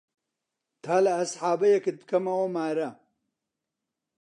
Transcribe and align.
تا 0.83 0.95
لە 1.05 1.11
ئەسحابەیەکت 1.17 1.95
پکەمەوە 2.01 2.47
مارە 2.55 2.89